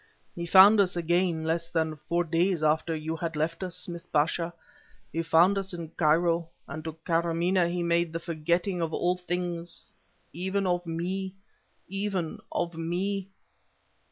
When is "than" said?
1.69-1.95